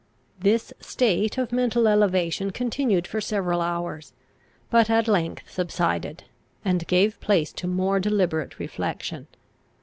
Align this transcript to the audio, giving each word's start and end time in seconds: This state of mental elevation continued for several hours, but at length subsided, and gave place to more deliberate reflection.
This 0.39 0.73
state 0.79 1.37
of 1.37 1.51
mental 1.51 1.87
elevation 1.87 2.49
continued 2.49 3.05
for 3.05 3.21
several 3.21 3.61
hours, 3.61 4.13
but 4.71 4.89
at 4.89 5.07
length 5.07 5.51
subsided, 5.51 6.23
and 6.65 6.87
gave 6.87 7.19
place 7.21 7.53
to 7.53 7.67
more 7.67 7.99
deliberate 7.99 8.57
reflection. 8.57 9.27